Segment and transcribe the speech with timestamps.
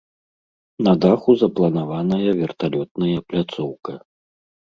[0.85, 3.93] На даху запланаваная верталётная пляцоўка.